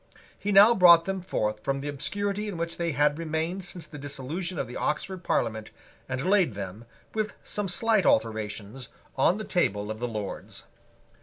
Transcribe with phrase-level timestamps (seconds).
[0.39, 3.99] He now brought them forth from the obscurity in which they had remained since the
[3.99, 5.69] dissolution of the Oxford Parliament,
[6.09, 10.63] and laid them, with some slight alterations, on the table of the Lords.